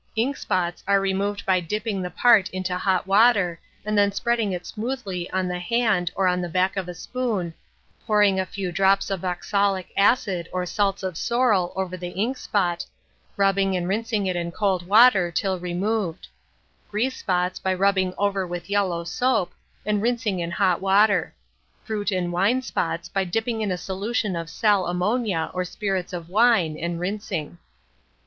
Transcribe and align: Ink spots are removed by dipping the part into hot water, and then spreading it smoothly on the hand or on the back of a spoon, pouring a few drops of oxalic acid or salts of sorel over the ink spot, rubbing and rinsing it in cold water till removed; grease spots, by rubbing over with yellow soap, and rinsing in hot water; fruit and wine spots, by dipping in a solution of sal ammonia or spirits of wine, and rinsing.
Ink 0.15 0.35
spots 0.35 0.83
are 0.87 0.99
removed 0.99 1.45
by 1.45 1.59
dipping 1.59 2.01
the 2.01 2.09
part 2.09 2.49
into 2.49 2.75
hot 2.75 3.05
water, 3.05 3.59
and 3.85 3.95
then 3.95 4.11
spreading 4.11 4.51
it 4.51 4.65
smoothly 4.65 5.29
on 5.29 5.47
the 5.47 5.59
hand 5.59 6.09
or 6.15 6.25
on 6.27 6.41
the 6.41 6.49
back 6.49 6.75
of 6.75 6.89
a 6.89 6.95
spoon, 6.95 7.53
pouring 8.07 8.39
a 8.39 8.45
few 8.47 8.71
drops 8.71 9.11
of 9.11 9.23
oxalic 9.23 9.89
acid 9.95 10.49
or 10.51 10.65
salts 10.65 11.03
of 11.03 11.19
sorel 11.19 11.71
over 11.75 11.95
the 11.97 12.07
ink 12.17 12.37
spot, 12.37 12.83
rubbing 13.37 13.77
and 13.77 13.87
rinsing 13.87 14.25
it 14.25 14.35
in 14.35 14.51
cold 14.51 14.87
water 14.87 15.29
till 15.29 15.59
removed; 15.59 16.27
grease 16.89 17.17
spots, 17.17 17.59
by 17.59 17.71
rubbing 17.71 18.11
over 18.17 18.47
with 18.47 18.71
yellow 18.71 19.03
soap, 19.03 19.53
and 19.85 20.01
rinsing 20.01 20.39
in 20.39 20.49
hot 20.49 20.81
water; 20.81 21.35
fruit 21.83 22.09
and 22.09 22.31
wine 22.33 22.63
spots, 22.63 23.07
by 23.07 23.23
dipping 23.23 23.61
in 23.61 23.69
a 23.71 23.77
solution 23.77 24.35
of 24.35 24.49
sal 24.49 24.87
ammonia 24.87 25.51
or 25.53 25.63
spirits 25.63 26.11
of 26.11 26.27
wine, 26.27 26.75
and 26.75 26.99
rinsing. 26.99 27.59